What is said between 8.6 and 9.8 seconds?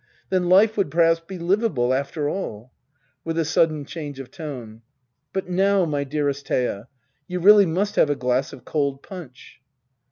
cold punch.